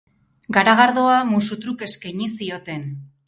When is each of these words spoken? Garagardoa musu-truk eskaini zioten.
Garagardoa 0.55 1.17
musu-truk 1.33 1.85
eskaini 1.91 2.31
zioten. 2.41 2.89